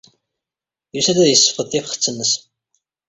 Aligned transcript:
Yusa-d 0.93 1.17
ad 1.23 1.29
yessefqed 1.29 1.67
tifxet-nnes. 1.71 2.33